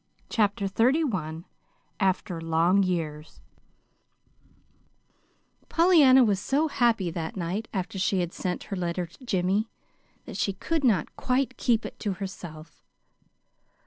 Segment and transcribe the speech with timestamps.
[0.29, 1.43] CHAPTER XXXI
[1.99, 3.39] AFTER LONG YEARS
[5.69, 9.69] Pollyanna was so happy that night after she had sent her letter to Jimmy
[10.25, 12.81] that she could not quite keep it to herself.